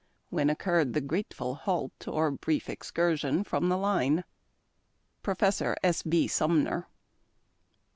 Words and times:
When 0.31 0.49
occurred 0.49 0.93
the 0.93 0.99
grateful 1.01 1.53
halt 1.53 2.07
or 2.07 2.31
brief 2.31 2.71
excursion 2.71 3.43
from 3.43 3.69
the 3.69 3.77
line? 3.77 4.23
Prof, 5.21 5.43
S. 5.43 6.01
B. 6.01 6.27
Sumner. 6.27 6.87